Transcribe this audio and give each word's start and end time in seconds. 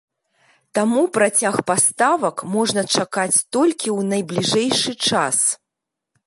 Таму 0.77 1.01
працяг 1.17 1.55
паставак 1.69 2.35
можна 2.55 2.81
чакаць 2.95 3.43
толькі 3.57 3.87
ў 3.97 4.07
найбліжэйшы 4.15 4.91
час. 5.13 5.37